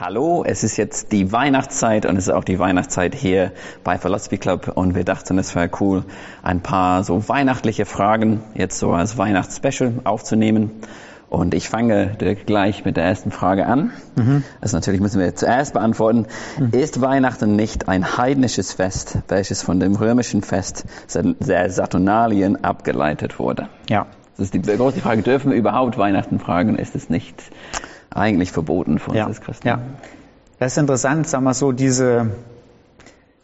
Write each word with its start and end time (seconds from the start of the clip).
Hallo, 0.00 0.42
es 0.42 0.64
ist 0.64 0.78
jetzt 0.78 1.12
die 1.12 1.32
Weihnachtszeit 1.32 2.06
und 2.06 2.16
es 2.16 2.26
ist 2.26 2.32
auch 2.32 2.44
die 2.44 2.58
Weihnachtszeit 2.58 3.14
hier 3.14 3.52
bei 3.84 3.98
Philosophy 3.98 4.38
Club 4.38 4.72
und 4.74 4.94
wir 4.94 5.04
dachten, 5.04 5.36
es 5.36 5.54
wäre 5.54 5.68
cool, 5.80 6.04
ein 6.42 6.62
paar 6.62 7.04
so 7.04 7.28
weihnachtliche 7.28 7.84
Fragen 7.84 8.40
jetzt 8.54 8.78
so 8.78 8.92
als 8.92 9.18
Weihnachtsspecial 9.18 9.92
aufzunehmen. 10.04 10.70
Und 11.28 11.52
ich 11.52 11.68
fange 11.68 12.16
gleich 12.46 12.86
mit 12.86 12.96
der 12.96 13.04
ersten 13.04 13.32
Frage 13.32 13.66
an. 13.66 13.92
Mhm. 14.16 14.44
Also 14.62 14.78
natürlich 14.78 15.02
müssen 15.02 15.20
wir 15.20 15.34
zuerst 15.34 15.74
beantworten, 15.74 16.26
mhm. 16.58 16.70
ist 16.70 17.02
Weihnachten 17.02 17.54
nicht 17.54 17.88
ein 17.88 18.16
heidnisches 18.16 18.72
Fest, 18.72 19.18
welches 19.28 19.60
von 19.60 19.78
dem 19.78 19.94
römischen 19.94 20.40
Fest 20.40 20.86
der 21.14 21.70
Saturnalien 21.70 22.64
abgeleitet 22.64 23.38
wurde? 23.38 23.68
Ja. 23.90 24.06
Das 24.38 24.46
ist 24.46 24.54
die 24.54 24.62
große 24.62 25.00
Frage, 25.00 25.20
dürfen 25.20 25.50
wir 25.50 25.58
überhaupt 25.58 25.98
Weihnachten 25.98 26.38
fragen? 26.38 26.78
Ist 26.78 26.94
es 26.94 27.10
nicht 27.10 27.42
eigentlich 28.14 28.52
verboten 28.52 28.98
von 28.98 29.14
ja. 29.14 29.26
uns 29.26 29.40
Christen? 29.40 29.66
Ja. 29.68 29.80
Das 30.58 30.72
ist 30.72 30.78
interessant, 30.78 31.26
sagen 31.26 31.44
wir 31.44 31.54
so, 31.54 31.72
diese 31.72 32.30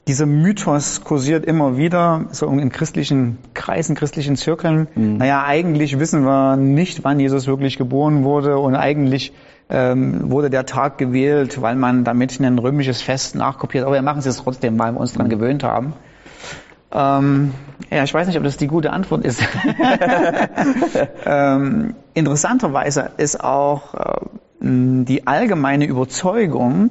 dieser 0.08 0.24
Mythos 0.24 1.04
kursiert 1.04 1.44
immer 1.44 1.76
wieder, 1.76 2.24
so 2.30 2.48
in 2.48 2.72
christlichen 2.72 3.36
Kreisen, 3.52 3.94
christlichen 3.94 4.36
Zirkeln. 4.36 4.88
Mhm. 4.94 5.18
Naja, 5.18 5.44
eigentlich 5.44 5.98
wissen 5.98 6.24
wir 6.24 6.56
nicht, 6.56 7.04
wann 7.04 7.20
Jesus 7.20 7.46
wirklich 7.46 7.76
geboren 7.76 8.24
wurde 8.24 8.58
und 8.58 8.74
eigentlich 8.74 9.34
ähm, 9.68 10.30
wurde 10.30 10.48
der 10.48 10.64
Tag 10.64 10.96
gewählt, 10.96 11.60
weil 11.60 11.76
man 11.76 12.04
damit 12.04 12.40
ein 12.40 12.58
römisches 12.58 13.02
Fest 13.02 13.34
nachkopiert. 13.34 13.84
Aber 13.84 13.94
wir 13.94 14.02
machen 14.02 14.20
es 14.20 14.24
jetzt 14.24 14.42
trotzdem, 14.42 14.78
weil 14.78 14.92
wir 14.92 15.00
uns 15.00 15.12
daran 15.12 15.26
mhm. 15.26 15.30
gewöhnt 15.30 15.62
haben. 15.62 15.92
Ähm, 16.90 17.52
ja, 17.90 18.02
ich 18.02 18.14
weiß 18.14 18.28
nicht, 18.28 18.38
ob 18.38 18.44
das 18.44 18.56
die 18.56 18.66
gute 18.66 18.94
Antwort 18.94 19.26
ist. 19.26 19.42
ähm, 21.26 21.94
interessanterweise 22.14 23.10
ist 23.18 23.44
auch 23.44 23.94
äh, 23.94 24.26
die 24.60 25.26
allgemeine 25.26 25.86
Überzeugung, 25.86 26.90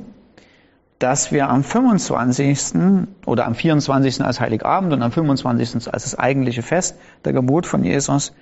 dass 0.99 1.31
wir 1.31 1.49
am 1.49 1.63
25. 1.63 3.07
oder 3.25 3.45
am 3.45 3.55
24. 3.55 4.23
als 4.23 4.39
Heiligabend 4.39 4.93
und 4.93 5.01
am 5.01 5.11
25. 5.11 5.93
als 5.93 6.03
das 6.03 6.17
eigentliche 6.17 6.63
Fest 6.63 6.97
der 7.23 7.33
Geburt 7.33 7.67
von 7.67 7.83
Jesus, 7.83 8.33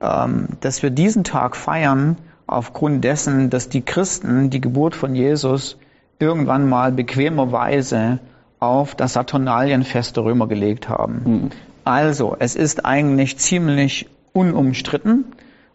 ähm, 0.00 0.48
dass 0.60 0.82
wir 0.82 0.90
diesen 0.90 1.24
Tag 1.24 1.56
feiern 1.56 2.16
aufgrund 2.46 3.02
dessen, 3.04 3.50
dass 3.50 3.68
die 3.68 3.82
Christen 3.82 4.50
die 4.50 4.60
Geburt 4.60 4.94
von 4.94 5.14
Jesus 5.14 5.76
irgendwann 6.18 6.68
mal 6.68 6.92
bequemerweise 6.92 8.20
auf 8.60 8.94
das 8.94 9.14
Saturnalienfest 9.14 10.16
der 10.16 10.24
Römer 10.24 10.46
gelegt 10.46 10.88
haben. 10.88 11.22
Mhm. 11.24 11.50
Also, 11.84 12.36
es 12.38 12.54
ist 12.54 12.86
eigentlich 12.86 13.38
ziemlich 13.38 14.08
unumstritten, 14.32 15.24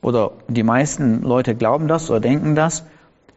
oder 0.02 0.32
die 0.48 0.64
meisten 0.64 1.22
Leute 1.22 1.56
glauben 1.56 1.88
das 1.88 2.10
oder 2.10 2.20
denken 2.20 2.56
das, 2.56 2.86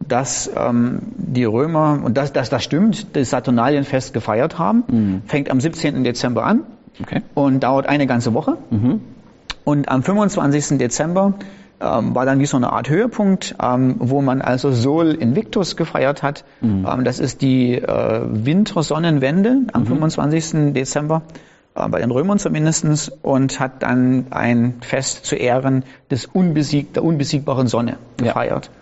dass 0.09 0.51
ähm, 0.57 1.01
die 1.17 1.45
Römer, 1.45 2.01
und 2.05 2.17
dass 2.17 2.33
das, 2.33 2.51
das 2.51 2.63
stimmt, 2.63 3.17
das 3.17 3.31
Saturnalienfest 3.31 4.13
gefeiert 4.15 4.59
haben. 4.59 4.85
Mhm. 4.89 5.23
Fängt 5.27 5.51
am 5.51 5.61
17. 5.61 6.05
Dezember 6.05 6.45
an 6.45 6.61
okay. 7.01 7.23
und 7.35 7.63
dauert 7.63 7.87
eine 7.87 8.07
ganze 8.07 8.35
Woche. 8.35 8.57
Mhm. 8.71 9.01
Und 9.65 9.89
am 9.89 10.03
25. 10.03 10.79
Dezember 10.79 11.35
ähm, 11.81 12.15
war 12.15 12.25
dann 12.25 12.39
wie 12.39 12.47
so 12.47 12.57
eine 12.57 12.73
Art 12.73 12.89
Höhepunkt, 12.89 13.57
ähm, 13.63 13.97
wo 13.99 14.23
man 14.23 14.41
also 14.41 14.73
Sol 14.73 15.11
Invictus 15.15 15.77
gefeiert 15.77 16.23
hat. 16.23 16.45
Mhm. 16.61 16.87
Ähm, 16.91 17.05
das 17.05 17.19
ist 17.19 17.43
die 17.43 17.75
äh, 17.75 18.21
Wintersonnenwende 18.25 19.63
am 19.73 19.87
25. 19.87 20.55
Mhm. 20.55 20.75
Dezember 20.75 21.23
äh, 21.75 21.89
bei 21.89 22.01
den 22.01 22.11
Römern 22.11 22.39
zumindestens 22.39 23.09
und 23.23 23.61
hat 23.61 23.83
dann 23.83 24.27
ein 24.31 24.75
Fest 24.81 25.27
zu 25.27 25.37
Ehren 25.37 25.85
des 26.11 26.27
unbesieg 26.27 26.95
der 26.95 27.05
unbesiegbaren 27.05 27.67
Sonne 27.67 27.97
gefeiert. 28.17 28.67
Ja. 28.67 28.82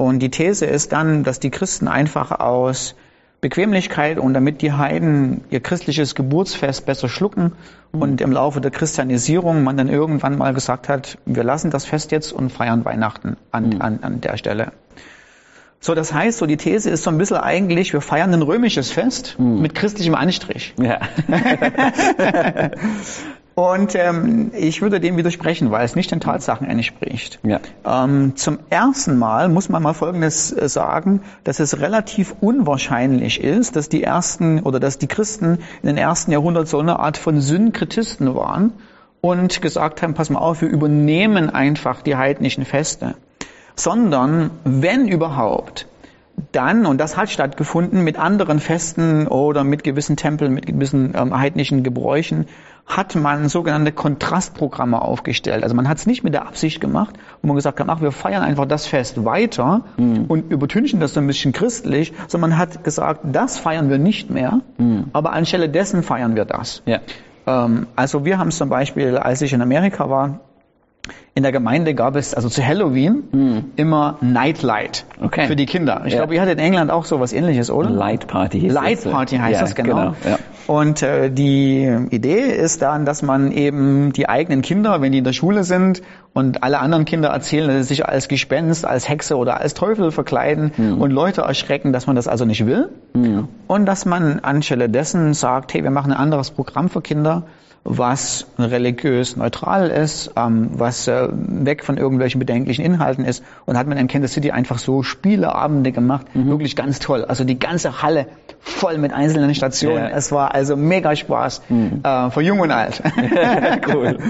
Und 0.00 0.20
die 0.20 0.30
These 0.30 0.64
ist 0.64 0.92
dann, 0.92 1.24
dass 1.24 1.40
die 1.40 1.50
Christen 1.50 1.86
einfach 1.86 2.30
aus 2.30 2.94
Bequemlichkeit 3.42 4.18
und 4.18 4.32
damit 4.32 4.62
die 4.62 4.72
Heiden 4.72 5.44
ihr 5.50 5.60
christliches 5.60 6.14
Geburtsfest 6.14 6.86
besser 6.86 7.10
schlucken 7.10 7.52
mhm. 7.92 8.02
und 8.02 8.20
im 8.22 8.32
Laufe 8.32 8.62
der 8.62 8.70
Christianisierung 8.70 9.62
man 9.62 9.76
dann 9.76 9.90
irgendwann 9.90 10.38
mal 10.38 10.54
gesagt 10.54 10.88
hat, 10.88 11.18
wir 11.26 11.44
lassen 11.44 11.70
das 11.70 11.84
Fest 11.84 12.12
jetzt 12.12 12.32
und 12.32 12.50
feiern 12.50 12.82
Weihnachten 12.86 13.36
an, 13.50 13.68
mhm. 13.68 13.82
an, 13.82 13.98
an 14.00 14.20
der 14.22 14.38
Stelle. 14.38 14.72
So, 15.80 15.94
das 15.94 16.14
heißt, 16.14 16.38
so 16.38 16.46
die 16.46 16.56
These 16.56 16.88
ist 16.88 17.02
so 17.02 17.10
ein 17.10 17.18
bisschen 17.18 17.36
eigentlich, 17.36 17.92
wir 17.92 18.00
feiern 18.00 18.32
ein 18.32 18.40
römisches 18.40 18.90
Fest 18.90 19.36
mhm. 19.38 19.60
mit 19.60 19.74
christlichem 19.74 20.14
Anstrich. 20.14 20.74
Ja. 20.78 21.00
Und 23.60 23.94
ähm, 23.94 24.52
ich 24.56 24.80
würde 24.80 25.00
dem 25.00 25.18
widersprechen, 25.18 25.70
weil 25.70 25.84
es 25.84 25.94
nicht 25.94 26.10
den 26.10 26.20
Tatsachen 26.20 26.66
entspricht. 26.66 27.40
Ja. 27.42 27.60
Ähm, 27.84 28.34
zum 28.34 28.58
ersten 28.70 29.18
Mal 29.18 29.50
muss 29.50 29.68
man 29.68 29.82
mal 29.82 29.92
Folgendes 29.92 30.50
äh, 30.50 30.66
sagen, 30.66 31.20
dass 31.44 31.60
es 31.60 31.78
relativ 31.78 32.34
unwahrscheinlich 32.40 33.44
ist, 33.44 33.76
dass 33.76 33.90
die 33.90 34.02
ersten 34.02 34.60
oder 34.60 34.80
dass 34.80 34.96
die 34.96 35.08
Christen 35.08 35.58
in 35.82 35.88
den 35.88 35.98
ersten 35.98 36.32
Jahrhundert 36.32 36.68
so 36.68 36.78
eine 36.78 37.00
Art 37.00 37.18
von 37.18 37.42
Synkretisten 37.42 38.34
waren 38.34 38.72
und 39.20 39.60
gesagt 39.60 40.00
haben, 40.00 40.14
pass 40.14 40.30
mal 40.30 40.38
auf, 40.38 40.62
wir 40.62 40.70
übernehmen 40.70 41.50
einfach 41.50 42.00
die 42.00 42.16
heidnischen 42.16 42.64
Feste. 42.64 43.16
Sondern, 43.76 44.52
wenn 44.64 45.06
überhaupt, 45.06 45.86
dann, 46.52 46.86
und 46.86 46.98
das 46.98 47.16
hat 47.16 47.30
stattgefunden, 47.30 48.02
mit 48.02 48.18
anderen 48.18 48.60
Festen 48.60 49.26
oder 49.26 49.64
mit 49.64 49.84
gewissen 49.84 50.16
Tempeln, 50.16 50.52
mit 50.52 50.66
gewissen 50.66 51.14
ähm, 51.16 51.38
heidnischen 51.38 51.82
Gebräuchen, 51.82 52.46
hat 52.86 53.14
man 53.14 53.48
sogenannte 53.48 53.92
Kontrastprogramme 53.92 55.00
aufgestellt. 55.00 55.62
Also 55.62 55.76
man 55.76 55.88
hat 55.88 55.98
es 55.98 56.06
nicht 56.06 56.24
mit 56.24 56.34
der 56.34 56.46
Absicht 56.46 56.80
gemacht, 56.80 57.14
wo 57.40 57.46
man 57.46 57.56
gesagt 57.56 57.78
hat, 57.78 57.88
ach, 57.88 58.00
wir 58.00 58.10
feiern 58.10 58.42
einfach 58.42 58.66
das 58.66 58.86
Fest 58.86 59.24
weiter 59.24 59.82
mhm. 59.96 60.24
und 60.26 60.50
übertünchen 60.50 60.98
das 60.98 61.14
so 61.14 61.20
ein 61.20 61.26
bisschen 61.26 61.52
christlich, 61.52 62.12
sondern 62.26 62.50
man 62.50 62.58
hat 62.58 62.82
gesagt, 62.82 63.20
das 63.24 63.58
feiern 63.58 63.90
wir 63.90 63.98
nicht 63.98 64.30
mehr, 64.30 64.60
mhm. 64.78 65.04
aber 65.12 65.32
anstelle 65.32 65.68
dessen 65.68 66.02
feiern 66.02 66.34
wir 66.34 66.44
das. 66.44 66.82
Ja. 66.86 66.98
Ähm, 67.46 67.86
also 67.94 68.24
wir 68.24 68.38
haben 68.38 68.50
zum 68.50 68.68
Beispiel, 68.68 69.16
als 69.16 69.40
ich 69.42 69.52
in 69.52 69.62
Amerika 69.62 70.10
war, 70.10 70.40
in 71.34 71.44
der 71.44 71.52
Gemeinde 71.52 71.94
gab 71.94 72.16
es 72.16 72.34
also 72.34 72.48
zu 72.48 72.66
Halloween 72.66 73.22
hm. 73.30 73.64
immer 73.76 74.18
Nightlight 74.20 75.04
okay. 75.22 75.46
für 75.46 75.54
die 75.54 75.66
Kinder. 75.66 76.02
Ich 76.04 76.12
ja. 76.12 76.18
glaube, 76.18 76.34
ihr 76.34 76.40
hattet 76.40 76.58
in 76.58 76.64
England 76.64 76.90
auch 76.90 77.04
so 77.04 77.20
was 77.20 77.32
ähnliches, 77.32 77.70
oder? 77.70 77.88
Light 77.88 78.26
Party 78.26 78.60
hieß 78.60 78.72
Light 78.72 79.04
das. 79.04 79.12
Party 79.12 79.36
heißt 79.36 79.54
ja, 79.54 79.60
das, 79.60 79.74
genau. 79.74 79.94
genau 79.94 80.14
ja. 80.28 80.38
Und 80.66 81.02
äh, 81.02 81.30
die 81.30 81.88
Idee 82.10 82.40
ist 82.40 82.82
dann, 82.82 83.04
dass 83.04 83.22
man 83.22 83.52
eben 83.52 84.12
die 84.12 84.28
eigenen 84.28 84.62
Kinder, 84.62 85.00
wenn 85.00 85.12
die 85.12 85.18
in 85.18 85.24
der 85.24 85.32
Schule 85.32 85.64
sind 85.64 86.02
und 86.32 86.62
alle 86.62 86.78
anderen 86.78 87.04
Kinder 87.04 87.28
erzählen, 87.28 87.68
dass 87.68 87.88
sie 87.88 87.94
sich 87.94 88.06
als 88.06 88.28
Gespenst, 88.28 88.84
als 88.84 89.08
Hexe 89.08 89.36
oder 89.36 89.60
als 89.60 89.74
Teufel 89.74 90.10
verkleiden 90.10 90.72
hm. 90.74 91.00
und 91.00 91.10
Leute 91.10 91.42
erschrecken, 91.42 91.92
dass 91.92 92.06
man 92.06 92.16
das 92.16 92.28
also 92.28 92.44
nicht 92.44 92.66
will. 92.66 92.88
Hm. 93.14 93.48
Und 93.66 93.86
dass 93.86 94.04
man 94.04 94.40
anstelle 94.40 94.88
dessen 94.88 95.34
sagt, 95.34 95.74
hey, 95.74 95.82
wir 95.84 95.90
machen 95.90 96.12
ein 96.12 96.18
anderes 96.18 96.50
Programm 96.50 96.88
für 96.88 97.02
Kinder 97.02 97.44
was 97.84 98.46
religiös 98.58 99.36
neutral 99.36 99.88
ist, 99.88 100.32
ähm, 100.36 100.70
was 100.72 101.08
äh, 101.08 101.19
weg 101.32 101.84
von 101.84 101.96
irgendwelchen 101.96 102.38
bedenklichen 102.38 102.84
Inhalten 102.84 103.24
ist. 103.24 103.42
Und 103.66 103.76
hat 103.76 103.86
man 103.86 103.98
in 103.98 104.08
Kansas 104.08 104.32
City 104.32 104.50
einfach 104.50 104.78
so 104.78 105.02
Spieleabende 105.02 105.92
gemacht, 105.92 106.34
mhm. 106.34 106.48
wirklich 106.48 106.76
ganz 106.76 106.98
toll. 106.98 107.24
Also 107.24 107.44
die 107.44 107.58
ganze 107.58 108.02
Halle 108.02 108.26
voll 108.60 108.98
mit 108.98 109.12
einzelnen 109.12 109.54
Stationen. 109.54 110.04
Ja. 110.04 110.08
Es 110.10 110.32
war 110.32 110.54
also 110.54 110.76
mega 110.76 111.14
Spaß 111.14 111.62
mhm. 111.68 112.00
äh, 112.02 112.30
für 112.30 112.42
Jung 112.42 112.60
und 112.60 112.70
Alt. 112.70 113.02
cool. 113.92 114.18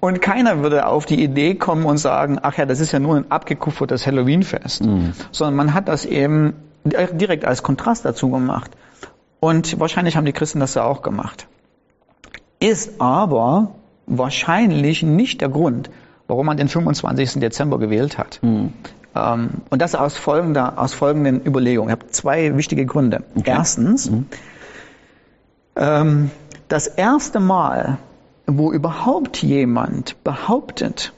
Und 0.00 0.22
keiner 0.22 0.62
würde 0.62 0.86
auf 0.86 1.04
die 1.04 1.22
Idee 1.22 1.56
kommen 1.56 1.84
und 1.84 1.98
sagen, 1.98 2.38
ach 2.40 2.56
ja, 2.56 2.64
das 2.64 2.80
ist 2.80 2.90
ja 2.90 2.98
nur 2.98 3.16
ein 3.16 3.30
abgekupfertes 3.30 4.06
Halloween-Fest. 4.06 4.86
Mhm. 4.86 5.12
Sondern 5.30 5.56
man 5.56 5.74
hat 5.74 5.88
das 5.88 6.06
eben 6.06 6.54
direkt 6.86 7.44
als 7.44 7.62
Kontrast 7.62 8.06
dazu 8.06 8.30
gemacht. 8.30 8.70
Und 9.40 9.78
wahrscheinlich 9.78 10.16
haben 10.16 10.24
die 10.24 10.32
Christen 10.32 10.58
das 10.58 10.72
ja 10.72 10.84
auch 10.84 11.02
gemacht 11.02 11.46
ist 12.60 13.00
aber 13.00 13.72
wahrscheinlich 14.06 15.02
nicht 15.02 15.40
der 15.40 15.48
Grund, 15.48 15.90
warum 16.30 16.46
man 16.46 16.56
den 16.56 16.68
25. 16.68 17.40
Dezember 17.40 17.78
gewählt 17.78 18.16
hat. 18.16 18.38
Mhm. 18.42 18.72
Ähm, 19.14 19.50
und 19.68 19.82
das 19.82 19.94
aus, 19.94 20.16
folgender, 20.16 20.78
aus 20.78 20.94
folgenden 20.94 21.44
Überlegungen. 21.44 21.90
Ich 21.90 22.00
habe 22.00 22.10
zwei 22.10 22.56
wichtige 22.56 22.86
Gründe. 22.86 23.24
Okay. 23.34 23.50
Erstens, 23.50 24.10
mhm. 24.10 24.26
ähm, 25.76 26.30
das 26.68 26.86
erste 26.86 27.40
Mal, 27.40 27.98
wo 28.46 28.72
überhaupt 28.72 29.42
jemand 29.42 30.22
behauptet, 30.22 31.12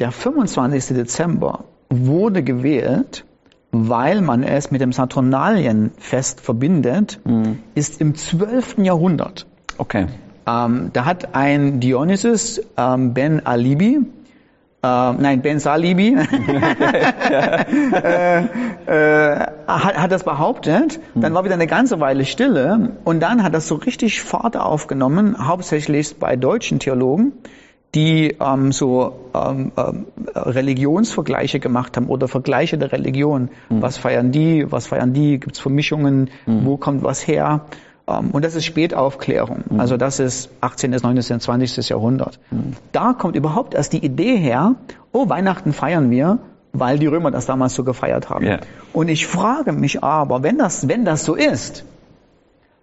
der 0.00 0.10
25. 0.10 0.96
Dezember 0.96 1.64
wurde 1.88 2.42
gewählt, 2.42 3.24
weil 3.70 4.20
man 4.20 4.42
es 4.42 4.70
mit 4.70 4.80
dem 4.80 4.92
Saturnalienfest 4.92 6.40
verbindet, 6.40 7.20
mhm. 7.24 7.60
ist 7.74 8.00
im 8.00 8.16
12. 8.16 8.78
Jahrhundert. 8.78 9.46
Okay. 9.78 10.06
Ähm, 10.48 10.90
da 10.92 11.04
hat 11.04 11.34
ein 11.34 11.80
Dionysus 11.80 12.60
ähm, 12.76 13.12
Ben 13.12 13.44
Alibi, 13.44 14.00
äh, 14.80 14.86
nein, 14.86 15.42
Ben 15.42 15.58
Salibi, 15.58 16.16
äh, 17.92 18.38
äh, 18.86 19.46
hat, 19.66 19.98
hat 19.98 20.12
das 20.12 20.22
behauptet. 20.22 21.00
Dann 21.16 21.34
war 21.34 21.44
wieder 21.44 21.54
eine 21.54 21.66
ganze 21.66 21.98
Weile 21.98 22.24
Stille 22.24 22.92
und 23.04 23.20
dann 23.20 23.42
hat 23.42 23.54
das 23.54 23.66
so 23.66 23.74
richtig 23.74 24.22
Fahrt 24.22 24.56
aufgenommen, 24.56 25.48
hauptsächlich 25.48 26.16
bei 26.16 26.36
deutschen 26.36 26.78
Theologen, 26.78 27.32
die 27.96 28.36
ähm, 28.40 28.70
so 28.70 29.30
ähm, 29.34 29.72
ähm, 29.76 30.06
Religionsvergleiche 30.34 31.58
gemacht 31.58 31.96
haben 31.96 32.06
oder 32.06 32.28
Vergleiche 32.28 32.78
der 32.78 32.92
Religion. 32.92 33.50
Mhm. 33.68 33.82
Was 33.82 33.96
feiern 33.96 34.30
die, 34.30 34.70
was 34.70 34.86
feiern 34.86 35.12
die, 35.12 35.40
gibt 35.40 35.56
es 35.56 35.58
Vermischungen, 35.60 36.30
mhm. 36.46 36.64
wo 36.64 36.76
kommt 36.76 37.02
was 37.02 37.26
her? 37.26 37.62
Ähm, 38.08 38.30
und 38.30 38.44
das 38.44 38.54
ist 38.54 38.64
Spätaufklärung. 38.64 39.64
Mhm. 39.68 39.80
Also 39.80 39.96
das 39.96 40.18
ist 40.18 40.50
18., 40.60 40.90
19., 40.90 41.40
20. 41.40 41.88
Jahrhundert. 41.88 42.38
Mhm. 42.50 42.74
Da 42.92 43.12
kommt 43.12 43.36
überhaupt 43.36 43.74
erst 43.74 43.92
die 43.92 44.04
Idee 44.04 44.36
her, 44.36 44.74
oh, 45.12 45.28
Weihnachten 45.28 45.72
feiern 45.72 46.10
wir, 46.10 46.38
weil 46.72 46.98
die 46.98 47.06
Römer 47.06 47.30
das 47.30 47.46
damals 47.46 47.74
so 47.74 47.84
gefeiert 47.84 48.30
haben. 48.30 48.44
Yeah. 48.44 48.60
Und 48.92 49.08
ich 49.08 49.26
frage 49.26 49.72
mich 49.72 50.02
aber, 50.04 50.42
wenn 50.42 50.58
das, 50.58 50.88
wenn 50.88 51.04
das 51.04 51.24
so 51.24 51.34
ist, 51.34 51.84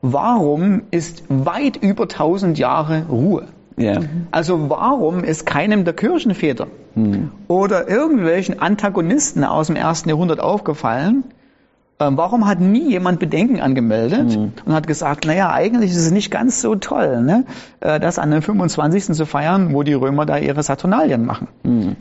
warum 0.02 0.84
ist 0.92 1.24
weit 1.30 1.78
über 1.78 2.04
1000 2.04 2.58
Jahre 2.58 3.06
Ruhe? 3.10 3.48
Yeah. 3.78 4.02
Also 4.32 4.70
warum 4.70 5.24
ist 5.24 5.46
keinem 5.46 5.86
der 5.86 5.94
Kirchenväter 5.94 6.68
hm. 6.94 7.32
oder 7.48 7.90
irgendwelchen 7.90 8.60
Antagonisten 8.60 9.44
aus 9.44 9.68
dem 9.68 9.76
ersten 9.76 10.10
Jahrhundert 10.10 10.40
aufgefallen, 10.40 11.26
ähm, 12.00 12.18
warum 12.18 12.46
hat 12.46 12.60
nie 12.60 12.90
jemand 12.90 13.20
Bedenken 13.20 13.62
angemeldet 13.62 14.34
hm. 14.34 14.54
und 14.66 14.74
hat 14.74 14.86
gesagt, 14.86 15.26
naja, 15.26 15.52
eigentlich 15.52 15.92
ist 15.92 15.98
es 15.98 16.12
nicht 16.12 16.30
ganz 16.30 16.62
so 16.62 16.76
toll, 16.76 17.22
ne, 17.22 17.46
äh, 17.80 18.00
das 18.00 18.20
an 18.20 18.32
dem 18.32 18.42
25. 18.42 19.16
zu 19.16 19.26
feiern, 19.26 19.74
wo 19.74 19.84
die 19.84 19.94
Römer 19.94 20.26
da 20.26 20.38
ihre 20.38 20.62
Saturnalien 20.62 21.26
machen. 21.26 21.48
Hm. 21.64 21.96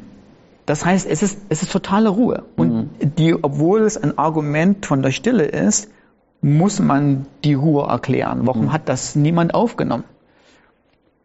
Das 0.67 0.85
heißt, 0.85 1.06
es 1.08 1.23
ist, 1.23 1.38
es 1.49 1.62
ist 1.62 1.70
totale 1.70 2.08
Ruhe. 2.08 2.44
Und 2.56 2.70
hm. 2.70 3.14
die, 3.17 3.35
obwohl 3.35 3.82
es 3.82 3.96
ein 3.96 4.19
Argument 4.19 4.85
von 4.85 5.02
der 5.02 5.12
Stille 5.12 5.44
ist, 5.44 5.91
muss 6.41 6.81
man 6.81 7.26
die 7.44 7.55
Ruhe 7.55 7.87
erklären. 7.87 8.41
Warum 8.44 8.62
hm. 8.62 8.73
hat 8.73 8.88
das 8.88 9.14
niemand 9.14 9.55
aufgenommen? 9.55 10.05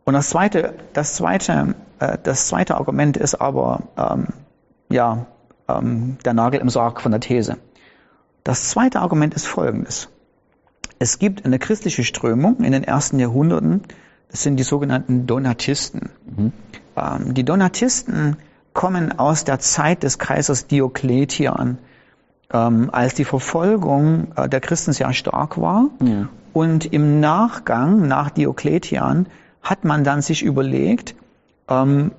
Und 0.03 0.13
das 0.13 0.29
zweite, 0.29 0.73
das 0.93 1.15
zweite, 1.15 1.75
äh, 1.99 2.17
das 2.21 2.47
zweite 2.47 2.75
Argument 2.75 3.17
ist 3.17 3.35
aber 3.35 3.81
ähm, 3.97 4.27
ja 4.89 5.25
ähm, 5.67 6.17
der 6.25 6.33
Nagel 6.33 6.59
im 6.61 6.69
Sarg 6.69 7.01
von 7.01 7.11
der 7.11 7.21
These. 7.21 7.57
Das 8.43 8.69
zweite 8.69 8.99
Argument 9.01 9.33
ist 9.33 9.47
folgendes: 9.47 10.09
Es 10.99 11.19
gibt 11.19 11.45
eine 11.45 11.59
christliche 11.59 12.03
Strömung 12.03 12.63
in 12.63 12.71
den 12.71 12.83
ersten 12.83 13.19
Jahrhunderten. 13.19 13.81
Das 14.29 14.43
sind 14.43 14.57
die 14.57 14.63
sogenannten 14.63 15.25
Donatisten. 15.25 16.09
Mhm. 16.35 16.53
Ähm, 16.95 17.33
die 17.33 17.43
Donatisten 17.43 18.37
kommen 18.73 19.17
aus 19.17 19.43
der 19.43 19.59
Zeit 19.59 20.03
des 20.03 20.19
Kaisers 20.19 20.67
Diokletian, 20.67 21.79
ähm, 22.51 22.89
als 22.91 23.13
die 23.13 23.25
Verfolgung 23.25 24.31
äh, 24.35 24.47
der 24.47 24.59
Christen 24.59 24.93
sehr 24.93 25.13
stark 25.13 25.59
war. 25.59 25.89
Ja. 26.01 26.29
Und 26.53 26.85
im 26.93 27.19
Nachgang, 27.19 28.07
nach 28.07 28.29
Diokletian, 28.29 29.27
hat 29.61 29.83
man 29.83 30.03
dann 30.03 30.21
sich 30.21 30.43
überlegt, 30.43 31.15
ähm, 31.67 32.11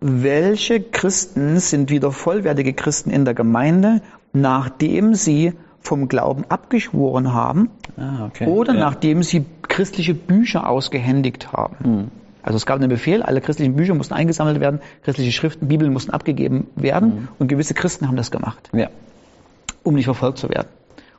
welche 0.00 0.80
Christen 0.80 1.58
sind 1.58 1.90
wieder 1.90 2.12
vollwertige 2.12 2.72
Christen 2.72 3.10
in 3.10 3.24
der 3.24 3.34
Gemeinde, 3.34 4.02
nachdem 4.32 5.14
sie 5.14 5.54
vom 5.80 6.08
Glauben 6.08 6.44
abgeschworen 6.48 7.32
haben 7.32 7.70
ah, 7.96 8.26
okay. 8.26 8.46
oder 8.46 8.74
ja. 8.74 8.80
nachdem 8.80 9.22
sie 9.22 9.44
christliche 9.62 10.14
Bücher 10.14 10.68
ausgehändigt 10.68 11.52
haben. 11.52 11.76
Hm. 11.82 12.08
Also 12.42 12.56
es 12.56 12.66
gab 12.66 12.76
einen 12.76 12.88
Befehl, 12.88 13.22
alle 13.22 13.40
christlichen 13.40 13.74
Bücher 13.74 13.94
mussten 13.94 14.14
eingesammelt 14.14 14.60
werden, 14.60 14.80
christliche 15.02 15.32
Schriften, 15.32 15.68
Bibeln 15.68 15.92
mussten 15.92 16.12
abgegeben 16.12 16.68
werden 16.76 17.12
hm. 17.12 17.28
und 17.38 17.48
gewisse 17.48 17.74
Christen 17.74 18.06
haben 18.08 18.16
das 18.16 18.30
gemacht, 18.30 18.70
ja. 18.72 18.88
um 19.82 19.94
nicht 19.94 20.04
verfolgt 20.04 20.38
zu 20.38 20.48
werden. 20.48 20.68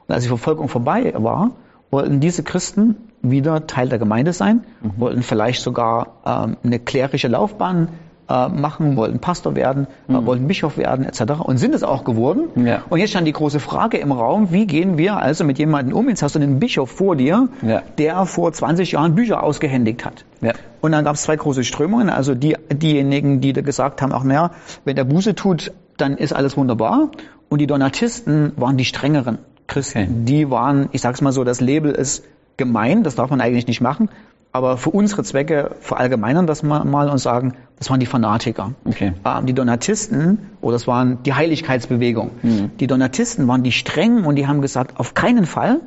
Und 0.08 0.14
als 0.14 0.24
die 0.24 0.30
Verfolgung 0.30 0.70
vorbei 0.70 1.14
war, 1.18 1.52
wollten 1.92 2.20
diese 2.20 2.44
Christen 2.44 2.96
wieder 3.22 3.68
Teil 3.68 3.90
der 3.90 4.00
Gemeinde 4.00 4.34
sein, 4.34 4.64
mhm. 4.82 4.92
wollten 4.98 5.24
vielleicht 5.24 5.62
sogar 5.62 6.08
ähm, 6.26 6.58
eine 6.64 6.80
klärische 6.80 7.28
Laufbahn 7.28 7.90
äh, 8.30 8.50
machen, 8.50 8.98
wollten 8.98 9.20
Pastor 9.20 9.56
werden, 9.56 9.88
äh, 10.08 10.12
mhm. 10.12 10.18
äh, 10.18 10.26
wollten 10.26 10.48
Bischof 10.48 10.78
werden 10.78 11.06
etc. 11.06 11.40
und 11.40 11.58
sind 11.58 11.74
es 11.74 11.84
auch 11.84 12.04
geworden. 12.04 12.66
Ja. 12.66 12.84
Und 12.90 13.00
jetzt 13.00 13.12
stand 13.12 13.28
die 13.28 13.34
große 13.34 13.60
Frage 13.60 13.98
im 13.98 14.12
Raum, 14.12 14.52
wie 14.52 14.68
gehen 14.68 14.98
wir 14.98 15.18
also 15.18 15.44
mit 15.44 15.60
jemandem 15.60 15.96
um? 15.96 16.10
Jetzt 16.10 16.24
hast 16.24 16.36
du 16.36 16.40
einen 16.40 16.60
Bischof 16.60 16.90
vor 16.90 17.16
dir, 17.16 17.50
ja. 17.62 17.84
der 17.98 18.26
vor 18.26 18.52
20 18.52 18.92
Jahren 18.92 19.16
Bücher 19.16 19.44
ausgehändigt 19.44 20.06
hat. 20.06 20.26
Ja. 20.42 20.54
Und 20.82 20.92
dann 20.92 21.06
gab 21.06 21.16
es 21.16 21.24
zwei 21.24 21.36
große 21.36 21.64
Strömungen, 21.64 22.10
also 22.10 22.36
die, 22.36 22.56
diejenigen, 22.72 23.42
die 23.42 23.54
da 23.54 23.62
gesagt 23.62 24.02
haben, 24.02 24.12
ach 24.14 24.24
naja, 24.24 24.52
wenn 24.86 24.96
der 24.96 25.06
Buße 25.06 25.36
tut, 25.36 25.72
dann 25.98 26.18
ist 26.18 26.34
alles 26.34 26.58
wunderbar. 26.58 27.10
Und 27.50 27.60
die 27.60 27.68
Donatisten 27.68 28.52
waren 28.56 28.78
die 28.78 28.86
strengeren 28.86 29.40
Christen. 29.68 30.00
Okay. 30.00 30.08
Die 30.12 30.50
waren, 30.50 30.90
ich 30.92 31.02
sag's 31.02 31.22
mal 31.22 31.32
so, 31.32 31.44
das 31.44 31.62
Label 31.62 31.92
ist 31.92 32.24
gemein, 32.58 33.04
das 33.04 33.16
darf 33.16 33.30
man 33.30 33.40
eigentlich 33.40 33.68
nicht 33.68 33.82
machen. 33.82 34.10
Aber 34.52 34.78
für 34.78 34.90
unsere 34.90 35.24
Zwecke 35.24 35.72
verallgemeinern 35.82 36.48
das 36.48 36.64
mal 36.64 37.10
und 37.10 37.18
sagen, 37.20 37.54
das 37.78 37.90
waren 37.90 38.00
die 38.00 38.06
Fanatiker. 38.06 38.74
Okay. 38.86 39.14
Ähm, 39.24 39.46
die 39.46 39.54
Donatisten, 39.54 40.50
oder 40.62 40.74
das 40.74 40.88
waren 40.88 41.22
die 41.24 41.34
Heiligkeitsbewegung. 41.34 42.32
Mhm. 42.42 42.72
Die 42.80 42.88
Donatisten 42.88 43.48
waren 43.48 43.64
die 43.64 43.72
strengen 43.72 44.26
und 44.26 44.36
die 44.36 44.48
haben 44.48 44.62
gesagt, 44.62 45.00
auf 45.00 45.14
keinen 45.14 45.46
Fall, 45.46 45.82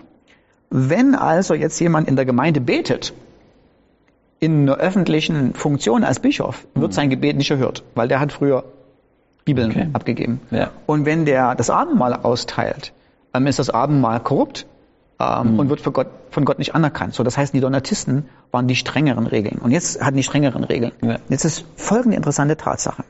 wenn 0.71 1.15
also 1.15 1.55
jetzt 1.55 1.81
jemand 1.81 2.07
in 2.09 2.17
der 2.17 2.25
Gemeinde 2.25 2.61
betet, 2.61 3.13
in 4.39 4.63
einer 4.63 4.79
öffentlichen 4.79 5.55
Funktion 5.55 6.05
als 6.05 6.21
Bischof, 6.21 6.67
wird 6.75 6.93
mhm. 6.93 6.95
sein 6.95 7.11
Gebet 7.11 7.37
nicht 7.37 7.51
erhört, 7.51 7.83
weil 7.95 8.09
der 8.09 8.21
hat 8.21 8.33
früher 8.33 8.65
Bibeln 9.45 9.71
okay. 9.71 9.89
abgegeben. 9.93 10.41
Ja. 10.51 10.71
Und 10.87 11.07
wenn 11.07 11.25
der 11.25 11.55
das 11.55 11.71
Abendmahl 11.71 12.15
austeilt, 12.15 12.93
dann 13.33 13.47
ist 13.47 13.59
das 13.59 13.71
Abendmahl 13.71 14.21
korrupt 14.21 14.67
ähm, 15.21 15.53
mhm. 15.53 15.59
und 15.59 15.69
wird 15.69 15.85
Gott, 15.93 16.09
von 16.31 16.45
Gott 16.45 16.59
nicht 16.59 16.75
anerkannt. 16.75 17.15
So, 17.15 17.23
das 17.23 17.37
heißt, 17.37 17.53
die 17.53 17.61
Donatisten 17.61 18.25
waren 18.51 18.67
die 18.67 18.77
strengeren 18.77 19.27
Regeln. 19.27 19.59
Und 19.59 19.71
jetzt 19.71 20.03
hatten 20.03 20.17
die 20.17 20.23
strengeren 20.23 20.65
Regeln. 20.65 20.93
Ja. 21.03 21.19
Jetzt 21.29 21.45
ist 21.45 21.65
folgende 21.77 22.17
interessante 22.17 22.57
Tatsache. 22.57 23.05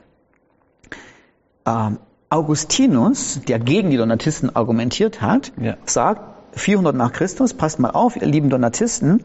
Ähm, 1.65 1.97
Augustinus, 2.29 3.41
der 3.47 3.59
gegen 3.59 3.89
die 3.89 3.97
Donatisten 3.97 4.55
argumentiert 4.55 5.21
hat, 5.21 5.53
ja. 5.59 5.75
sagt, 5.85 6.21
400 6.57 6.95
nach 6.95 7.13
Christus, 7.13 7.53
passt 7.53 7.79
mal 7.79 7.91
auf, 7.91 8.15
ihr 8.17 8.27
lieben 8.27 8.49
Donatisten, 8.49 9.23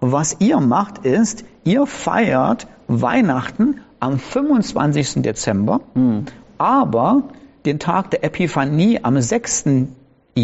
was 0.00 0.36
ihr 0.40 0.60
macht 0.60 0.98
ist, 1.04 1.44
ihr 1.64 1.86
feiert 1.86 2.66
Weihnachten 2.86 3.80
am 4.00 4.18
25. 4.18 5.22
Dezember, 5.22 5.80
mhm. 5.94 6.26
aber 6.56 7.24
den 7.64 7.78
Tag 7.78 8.10
der 8.10 8.24
Epiphanie 8.24 9.00
am 9.02 9.20
6. 9.20 9.64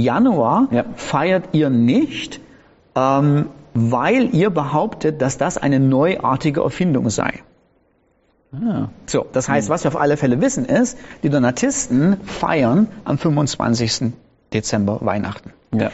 Januar 0.02 0.68
ja. 0.70 0.84
feiert 0.96 1.50
ihr 1.52 1.70
nicht, 1.70 2.40
ähm, 2.94 3.46
weil 3.74 4.34
ihr 4.34 4.50
behauptet, 4.50 5.20
dass 5.20 5.38
das 5.38 5.58
eine 5.58 5.80
neuartige 5.80 6.60
Erfindung 6.60 7.10
sei. 7.10 7.42
Ah. 8.52 8.88
So, 9.06 9.26
das 9.32 9.48
heißt, 9.48 9.68
hm. 9.68 9.72
was 9.72 9.84
wir 9.84 9.88
auf 9.88 10.00
alle 10.00 10.16
Fälle 10.16 10.40
wissen 10.40 10.64
ist, 10.64 10.96
die 11.22 11.30
Donatisten 11.30 12.18
feiern 12.24 12.88
am 13.04 13.18
25. 13.18 14.12
Dezember 14.52 14.98
Weihnachten. 15.00 15.52
Ja. 15.74 15.90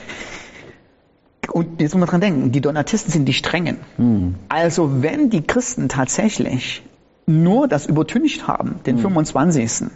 Und 1.51 1.81
jetzt 1.81 1.95
muss 1.95 2.01
man 2.01 2.09
dran 2.09 2.21
denken, 2.21 2.53
die 2.53 2.61
Donatisten 2.61 3.11
sind 3.11 3.25
die 3.25 3.33
Strengen. 3.33 3.79
Hm. 3.97 4.35
Also 4.49 5.03
wenn 5.03 5.31
die 5.31 5.43
Christen 5.43 5.89
tatsächlich 5.89 6.83
nur 7.27 7.67
das 7.67 7.87
übertüncht 7.87 8.47
haben, 8.47 8.81
den 8.85 8.97
hm. 8.97 9.03
25 9.03 9.91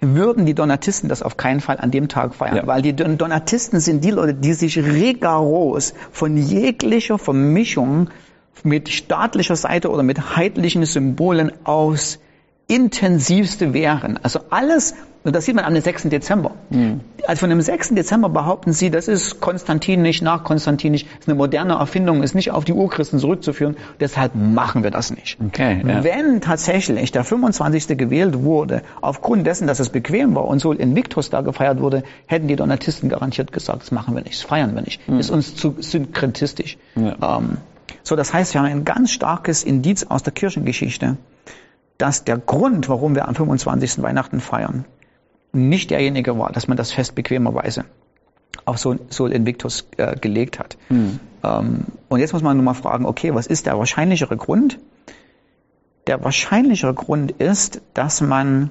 würden 0.00 0.46
die 0.46 0.54
Donatisten 0.54 1.08
das 1.08 1.22
auf 1.22 1.36
keinen 1.36 1.60
Fall 1.60 1.78
an 1.78 1.90
dem 1.90 2.08
Tag 2.08 2.34
feiern, 2.34 2.56
ja. 2.56 2.66
weil 2.66 2.82
die 2.82 2.94
Donatisten 2.94 3.80
sind 3.80 4.04
die 4.04 4.10
Leute, 4.10 4.34
die 4.34 4.52
sich 4.52 4.78
rigoros 4.78 5.94
von 6.12 6.36
jeglicher 6.36 7.18
Vermischung 7.18 8.10
mit 8.62 8.88
staatlicher 8.88 9.56
Seite 9.56 9.90
oder 9.90 10.02
mit 10.02 10.36
heidlichen 10.36 10.84
Symbolen 10.84 11.52
aus 11.64 12.18
intensivste 12.68 13.72
wehren. 13.72 14.20
Also 14.22 14.40
alles, 14.50 14.94
und 15.24 15.34
das 15.34 15.46
sieht 15.46 15.56
man 15.56 15.64
am 15.64 15.78
6. 15.78 16.04
Dezember. 16.04 16.52
Mhm. 16.68 17.00
Also 17.26 17.40
von 17.40 17.50
dem 17.50 17.60
6. 17.62 17.90
Dezember 17.90 18.28
behaupten 18.28 18.72
sie, 18.72 18.90
das 18.90 19.08
ist 19.08 19.40
konstantinisch, 19.40 20.20
nach 20.20 20.44
konstantinisch, 20.44 21.06
ist 21.18 21.28
eine 21.28 21.34
moderne 21.34 21.74
Erfindung, 21.74 22.22
ist 22.22 22.34
nicht 22.34 22.50
auf 22.50 22.64
die 22.64 22.74
Urchristen 22.74 23.18
zurückzuführen. 23.18 23.76
Deshalb 24.00 24.34
machen 24.34 24.82
wir 24.82 24.90
das 24.90 25.10
nicht. 25.10 25.38
Okay, 25.44 25.82
ja. 25.84 26.04
Wenn 26.04 26.42
tatsächlich 26.42 27.10
der 27.10 27.24
25. 27.24 27.96
gewählt 27.96 28.42
wurde, 28.42 28.82
aufgrund 29.00 29.46
dessen, 29.46 29.66
dass 29.66 29.80
es 29.80 29.88
bequem 29.88 30.34
war 30.34 30.44
und 30.44 30.60
so 30.60 30.72
Invictus 30.72 31.30
da 31.30 31.40
gefeiert 31.40 31.80
wurde, 31.80 32.04
hätten 32.26 32.48
die 32.48 32.56
Donatisten 32.56 33.08
garantiert 33.08 33.50
gesagt, 33.50 33.82
das 33.82 33.92
machen 33.92 34.14
wir 34.14 34.22
nicht, 34.22 34.34
das 34.34 34.42
feiern 34.42 34.74
wir 34.74 34.82
nicht. 34.82 35.08
Mhm. 35.08 35.18
Ist 35.18 35.30
uns 35.30 35.56
zu 35.56 35.74
synkretistisch. 35.78 36.76
Ja. 36.96 37.38
Ähm, 37.38 37.56
so, 38.02 38.14
das 38.14 38.34
heißt, 38.34 38.52
wir 38.52 38.60
haben 38.60 38.68
ein 38.68 38.84
ganz 38.84 39.10
starkes 39.10 39.64
Indiz 39.64 40.04
aus 40.04 40.22
der 40.22 40.34
Kirchengeschichte, 40.34 41.16
dass 41.98 42.24
der 42.24 42.38
Grund, 42.38 42.88
warum 42.88 43.14
wir 43.14 43.28
am 43.28 43.34
25. 43.34 44.02
Weihnachten 44.02 44.40
feiern, 44.40 44.84
nicht 45.52 45.90
derjenige 45.90 46.38
war, 46.38 46.52
dass 46.52 46.68
man 46.68 46.76
das 46.76 46.92
Fest 46.92 47.14
bequemerweise 47.14 47.84
auf 48.64 48.78
Sol, 48.78 49.32
Invictus 49.32 49.88
äh, 49.96 50.16
gelegt 50.16 50.58
hat. 50.58 50.76
Hm. 50.88 51.18
Ähm, 51.42 51.84
und 52.08 52.20
jetzt 52.20 52.32
muss 52.32 52.42
man 52.42 52.56
nur 52.56 52.64
mal 52.64 52.74
fragen, 52.74 53.06
okay, 53.06 53.34
was 53.34 53.46
ist 53.46 53.66
der 53.66 53.78
wahrscheinlichere 53.78 54.36
Grund? 54.36 54.78
Der 56.06 56.22
wahrscheinlichere 56.22 56.94
Grund 56.94 57.32
ist, 57.32 57.80
dass 57.94 58.20
man 58.20 58.70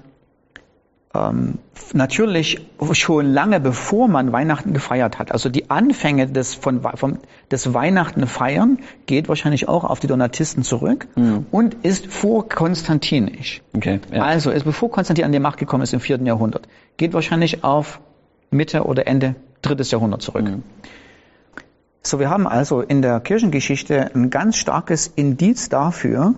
ähm, 1.14 1.60
natürlich 1.94 2.68
schon 2.92 3.26
lange 3.26 3.60
bevor 3.60 4.08
man 4.08 4.32
Weihnachten 4.32 4.74
gefeiert 4.74 5.20
hat. 5.20 5.32
Also 5.32 5.50
die 5.50 5.70
Anfänge 5.70 6.28
des, 6.28 6.54
von, 6.54 6.82
vom, 6.96 7.20
des 7.52 7.74
Weihnachten 7.74 8.28
feiern 8.28 8.80
geht 9.06 9.30
wahrscheinlich 9.30 9.68
auch 9.68 9.84
auf 9.84 10.00
die 10.00 10.08
Donatisten 10.08 10.64
zurück 10.64 11.08
mhm. 11.16 11.46
und 11.52 11.74
ist 11.86 12.08
vor 12.08 12.50
konstantinisch. 12.50 13.62
Okay, 13.76 14.00
ja. 14.12 14.24
Also 14.24 14.52
ist 14.52 14.64
bevor 14.64 14.92
Konstantin 14.92 15.26
an 15.26 15.32
die 15.32 15.40
Macht 15.40 15.58
gekommen 15.58 15.84
ist 15.84 15.94
im 15.94 16.00
vierten 16.00 16.26
Jahrhundert. 16.26 16.68
Geht 16.98 17.14
wahrscheinlich 17.14 17.64
auf 17.64 18.00
Mitte 18.52 18.84
oder 18.86 19.08
Ende 19.08 19.36
drittes 19.62 19.92
Jahrhundert 19.92 20.22
zurück. 20.22 20.46
Mhm. 20.46 20.64
So, 22.02 22.20
wir 22.20 22.30
haben 22.30 22.48
also 22.48 22.82
in 22.82 23.02
der 23.02 23.20
Kirchengeschichte 23.20 24.12
ein 24.16 24.30
ganz 24.30 24.56
starkes 24.56 25.08
Indiz 25.08 25.68
dafür, 25.68 26.36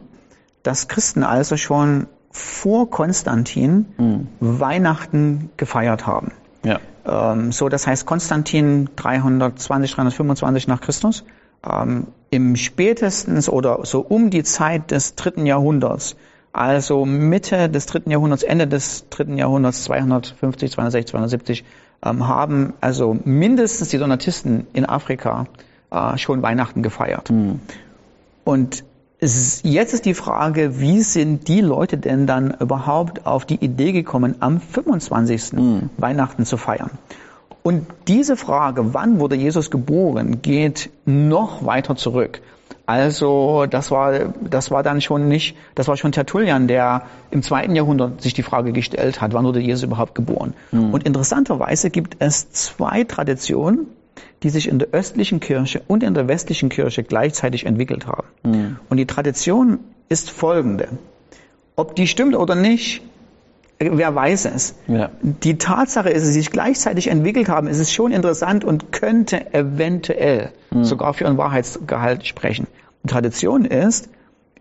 dass 0.63 0.87
Christen 0.87 1.23
also 1.23 1.57
schon 1.57 2.07
vor 2.31 2.89
Konstantin 2.89 3.85
mhm. 3.97 4.27
Weihnachten 4.39 5.49
gefeiert 5.57 6.05
haben. 6.05 6.31
Ja. 6.63 6.79
Ähm, 7.05 7.51
so, 7.51 7.69
das 7.69 7.87
heißt 7.87 8.05
Konstantin 8.05 8.89
320, 8.95 9.91
325 9.91 10.67
nach 10.67 10.81
Christus. 10.81 11.23
Ähm, 11.67 12.07
Im 12.29 12.55
spätestens 12.55 13.49
oder 13.49 13.79
so 13.83 14.01
um 14.01 14.29
die 14.29 14.43
Zeit 14.43 14.91
des 14.91 15.15
dritten 15.15 15.45
Jahrhunderts, 15.45 16.15
also 16.53 17.05
Mitte 17.05 17.69
des 17.69 17.85
dritten 17.85 18.11
Jahrhunderts, 18.11 18.43
Ende 18.43 18.67
des 18.67 19.09
dritten 19.09 19.37
Jahrhunderts, 19.37 19.83
250, 19.83 20.71
260, 20.71 21.11
270, 21.11 21.65
ähm, 22.03 22.27
haben 22.27 22.73
also 22.81 23.17
mindestens 23.25 23.89
die 23.89 23.97
Donatisten 23.97 24.67
in 24.73 24.85
Afrika 24.85 25.47
äh, 25.91 26.17
schon 26.17 26.41
Weihnachten 26.41 26.81
gefeiert. 26.81 27.29
Mhm. 27.29 27.59
Und 28.45 28.83
Jetzt 29.21 29.93
ist 29.93 30.05
die 30.05 30.13
Frage, 30.13 30.79
wie 30.79 31.01
sind 31.01 31.49
die 31.49 31.59
Leute 31.59 31.97
denn 31.97 32.25
dann 32.25 32.55
überhaupt 32.59 33.25
auf 33.25 33.45
die 33.45 33.55
Idee 33.55 33.91
gekommen, 33.91 34.35
am 34.39 34.61
25. 34.61 35.53
Mhm. 35.53 35.89
Weihnachten 35.97 36.45
zu 36.45 36.55
feiern? 36.55 36.91
Und 37.61 37.85
diese 38.07 38.37
Frage, 38.37 38.93
wann 38.93 39.19
wurde 39.19 39.35
Jesus 39.35 39.69
geboren, 39.69 40.41
geht 40.41 40.89
noch 41.05 41.65
weiter 41.65 41.97
zurück. 41.97 42.41
Also 42.85 43.65
das 43.69 43.91
war, 43.91 44.33
das 44.49 44.71
war 44.71 44.83
dann 44.83 45.01
schon 45.01 45.27
nicht, 45.27 45.55
das 45.75 45.87
war 45.87 45.97
schon 45.97 46.11
Tertullian, 46.11 46.67
der 46.67 47.03
im 47.29 47.43
zweiten 47.43 47.75
Jahrhundert 47.75 48.21
sich 48.21 48.33
die 48.33 48.41
Frage 48.41 48.71
gestellt 48.71 49.21
hat, 49.21 49.33
wann 49.33 49.43
wurde 49.45 49.59
Jesus 49.59 49.83
überhaupt 49.83 50.15
geboren. 50.15 50.53
Mhm. 50.71 50.93
Und 50.93 51.03
interessanterweise 51.05 51.89
gibt 51.89 52.15
es 52.19 52.51
zwei 52.51 53.03
Traditionen, 53.03 53.87
die 54.43 54.49
sich 54.49 54.67
in 54.67 54.79
der 54.79 54.89
östlichen 54.91 55.39
Kirche 55.39 55.81
und 55.87 56.03
in 56.03 56.13
der 56.13 56.27
westlichen 56.27 56.69
Kirche 56.69 57.03
gleichzeitig 57.03 57.65
entwickelt 57.65 58.07
haben. 58.07 58.27
Mhm. 58.43 58.77
Und 58.89 58.97
die 58.97 59.05
Tradition 59.05 59.79
ist 60.07 60.31
folgende. 60.31 60.89
Ob 61.75 61.95
die 61.95 62.07
stimmt 62.07 62.35
oder 62.35 62.55
nicht, 62.55 63.01
wer 63.79 64.13
weiß 64.13 64.45
es. 64.45 64.75
Ja. 64.87 65.11
Die 65.21 65.57
Tatsache 65.57 66.09
ist, 66.09 66.21
dass 66.21 66.27
sie 66.27 66.39
sich 66.39 66.51
gleichzeitig 66.51 67.07
entwickelt 67.07 67.49
haben, 67.49 67.67
ist 67.67 67.79
es 67.79 67.91
schon 67.91 68.11
interessant 68.11 68.65
und 68.65 68.91
könnte 68.91 69.53
eventuell 69.53 70.51
mhm. 70.71 70.83
sogar 70.83 71.13
für 71.13 71.25
einen 71.25 71.37
Wahrheitsgehalt 71.37 72.25
sprechen. 72.25 72.67
Die 73.03 73.07
Tradition 73.07 73.65
ist, 73.65 74.09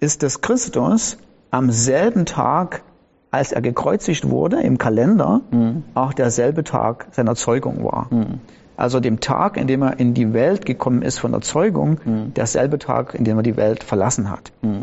ist, 0.00 0.23
dass 0.23 0.41
Christus 0.41 1.19
am 1.50 1.71
selben 1.71 2.25
Tag, 2.25 2.83
als 3.31 3.53
er 3.53 3.62
gekreuzigt 3.62 4.29
wurde, 4.29 4.61
im 4.61 4.79
Kalender, 4.79 5.41
mhm. 5.50 5.83
auch 5.95 6.12
derselbe 6.12 6.62
Tag 6.62 7.09
seiner 7.12 7.35
Zeugung 7.35 7.83
war. 7.85 8.09
Mhm 8.11 8.41
also 8.78 9.00
dem 9.00 9.20
Tag, 9.20 9.56
in 9.56 9.66
dem 9.66 9.82
er 9.82 9.99
in 9.99 10.14
die 10.14 10.32
Welt 10.32 10.64
gekommen 10.64 11.02
ist 11.02 11.18
von 11.18 11.32
der 11.32 11.40
Zeugung, 11.40 11.99
mhm. 12.04 12.35
derselbe 12.35 12.78
Tag, 12.78 13.14
in 13.14 13.25
dem 13.25 13.37
er 13.37 13.42
die 13.42 13.56
Welt 13.56 13.82
verlassen 13.82 14.30
hat. 14.30 14.52
Mhm. 14.62 14.80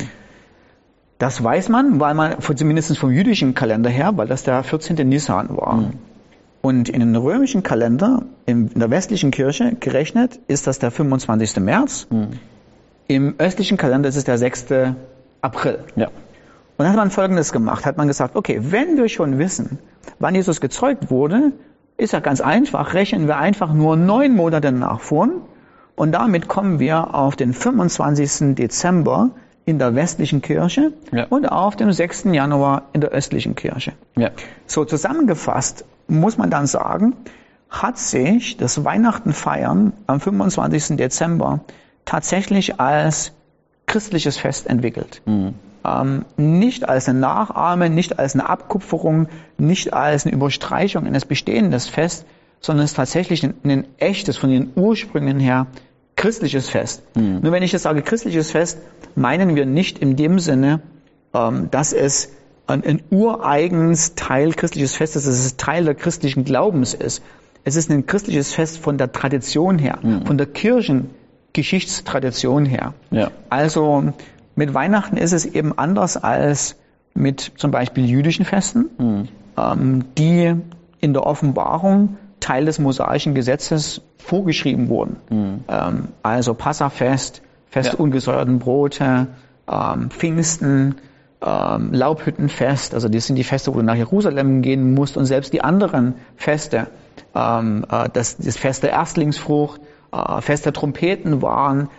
Das 1.17 1.41
weiß 1.41 1.69
man, 1.69 1.99
weil 2.01 2.13
man 2.13 2.35
zumindest 2.41 2.97
vom 2.97 3.11
jüdischen 3.11 3.53
Kalender 3.53 3.89
her, 3.89 4.11
weil 4.17 4.27
das 4.27 4.43
der 4.43 4.61
14. 4.63 5.07
Nisan 5.07 5.55
war. 5.55 5.77
Mhm. 5.77 5.91
Und 6.61 6.89
in 6.89 6.99
den 6.99 7.15
römischen 7.15 7.63
Kalender, 7.63 8.23
in 8.45 8.69
der 8.73 8.89
westlichen 8.89 9.31
Kirche 9.31 9.77
gerechnet, 9.79 10.39
ist 10.47 10.67
das 10.67 10.79
der 10.79 10.91
25. 10.91 11.57
März. 11.61 12.07
Mhm. 12.09 12.27
Im 13.07 13.35
östlichen 13.37 13.77
Kalender 13.77 14.09
ist 14.09 14.17
es 14.17 14.25
der 14.25 14.37
6. 14.37 14.65
April. 15.41 15.79
Ja. 15.95 16.07
Und 16.07 16.83
dann 16.83 16.89
hat 16.89 16.97
man 16.97 17.11
Folgendes 17.11 17.53
gemacht, 17.53 17.85
hat 17.85 17.95
man 17.95 18.09
gesagt, 18.09 18.35
okay, 18.35 18.59
wenn 18.61 18.97
wir 18.97 19.07
schon 19.07 19.37
wissen, 19.39 19.79
wann 20.19 20.35
Jesus 20.35 20.59
gezeugt 20.59 21.09
wurde, 21.09 21.53
ist 21.97 22.13
ja 22.13 22.19
ganz 22.19 22.41
einfach, 22.41 22.93
rechnen 22.93 23.27
wir 23.27 23.37
einfach 23.37 23.73
nur 23.73 23.95
neun 23.95 24.35
Monate 24.35 24.71
nach 24.71 24.99
vorn 24.99 25.41
und 25.95 26.11
damit 26.11 26.47
kommen 26.47 26.79
wir 26.79 27.15
auf 27.15 27.35
den 27.35 27.53
25. 27.53 28.55
Dezember 28.55 29.31
in 29.65 29.79
der 29.79 29.95
westlichen 29.95 30.41
Kirche 30.41 30.93
ja. 31.11 31.25
und 31.29 31.45
auf 31.51 31.75
dem 31.75 31.91
6. 31.91 32.25
Januar 32.25 32.83
in 32.93 33.01
der 33.01 33.11
östlichen 33.11 33.55
Kirche. 33.55 33.93
Ja. 34.15 34.31
So 34.67 34.85
zusammengefasst 34.85 35.85
muss 36.07 36.37
man 36.37 36.49
dann 36.49 36.67
sagen, 36.67 37.15
hat 37.69 37.97
sich 37.97 38.57
das 38.57 38.83
Weihnachtenfeiern 38.85 39.93
am 40.05 40.19
25. 40.19 40.97
Dezember 40.97 41.61
tatsächlich 42.05 42.79
als 42.79 43.33
christliches 43.95 44.37
Fest 44.37 44.67
entwickelt. 44.67 45.21
Mhm 45.25 45.53
ähm, 45.85 46.25
nicht 46.37 46.87
als 46.89 47.07
eine 47.07 47.19
Nachahme, 47.19 47.89
nicht 47.89 48.19
als 48.19 48.33
eine 48.33 48.49
Abkupferung, 48.49 49.27
nicht 49.57 49.93
als 49.93 50.25
eine 50.25 50.33
Überstreichung 50.33 51.05
eines 51.05 51.25
bestehenden 51.25 51.79
Fest, 51.79 52.25
sondern 52.59 52.85
es 52.85 52.91
ist 52.91 52.97
tatsächlich 52.97 53.43
ein, 53.43 53.53
ein, 53.63 53.87
echtes, 53.97 54.37
von 54.37 54.49
den 54.49 54.71
Ursprüngen 54.75 55.39
her 55.39 55.67
christliches 56.15 56.69
Fest. 56.69 57.03
Mhm. 57.15 57.41
Nur 57.41 57.51
wenn 57.51 57.63
ich 57.63 57.71
jetzt 57.71 57.83
sage 57.83 58.01
christliches 58.01 58.51
Fest, 58.51 58.79
meinen 59.15 59.55
wir 59.55 59.65
nicht 59.65 59.99
in 59.99 60.15
dem 60.15 60.39
Sinne, 60.39 60.81
ähm, 61.33 61.69
dass 61.71 61.93
es 61.93 62.31
ein, 62.67 62.83
ein 62.83 63.01
ureigens 63.11 64.15
Teil 64.15 64.53
christliches 64.53 64.95
Festes, 64.95 65.25
dass 65.25 65.35
es 65.35 65.57
Teil 65.57 65.85
der 65.85 65.95
christlichen 65.95 66.45
Glaubens 66.45 66.93
ist. 66.93 67.21
Es 67.63 67.75
ist 67.75 67.91
ein 67.91 68.05
christliches 68.05 68.53
Fest 68.53 68.79
von 68.79 68.97
der 68.97 69.11
Tradition 69.11 69.77
her, 69.77 69.99
mhm. 70.01 70.25
von 70.25 70.37
der 70.37 70.47
Kirchengeschichtstradition 71.55 72.65
her. 72.65 72.93
Ja. 73.11 73.31
Also 73.49 74.13
mit 74.55 74.73
Weihnachten 74.73 75.17
ist 75.17 75.31
es 75.31 75.45
eben 75.45 75.77
anders 75.77 76.17
als 76.17 76.77
mit 77.13 77.53
zum 77.57 77.71
Beispiel 77.71 78.05
jüdischen 78.05 78.45
Festen, 78.45 78.89
mhm. 78.97 79.27
ähm, 79.57 80.05
die 80.17 80.53
in 80.99 81.13
der 81.13 81.25
Offenbarung 81.25 82.17
Teil 82.41 82.65
des 82.65 82.79
mosaischen 82.79 83.33
Gesetzes 83.33 84.01
vorgeschrieben 84.17 84.89
wurden. 84.89 85.17
Mhm. 85.29 85.63
Ähm, 85.67 86.07
also 86.23 86.53
Passafest, 86.53 87.41
Fest 87.69 87.93
ja. 87.93 87.99
ungesäuerten 87.99 88.59
Brote, 88.59 89.27
ähm, 89.71 90.09
Pfingsten, 90.09 90.95
ähm, 91.41 91.93
Laubhüttenfest, 91.93 92.93
also 92.93 93.07
das 93.07 93.27
sind 93.27 93.35
die 93.35 93.43
Feste, 93.43 93.73
wo 93.73 93.77
du 93.79 93.83
nach 93.83 93.95
Jerusalem 93.95 94.61
gehen 94.61 94.93
musst 94.93 95.15
und 95.15 95.25
selbst 95.25 95.53
die 95.53 95.61
anderen 95.61 96.15
Feste, 96.35 96.87
ähm, 97.33 97.85
äh, 97.89 98.09
das, 98.11 98.37
das 98.37 98.57
Fest 98.57 98.83
der 98.83 98.91
Erstlingsfrucht, 98.91 99.79
äh, 100.15 100.41
Fest 100.41 100.65
der 100.65 100.73
Trompeten 100.73 101.41
waren 101.41 101.89